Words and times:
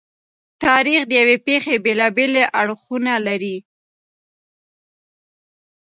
تاریخ 0.65 1.01
د 1.07 1.11
یوې 1.21 1.37
پېښې 1.47 1.75
بېلابېلې 1.85 2.43
اړخونه 2.61 3.13
لري. 3.27 3.57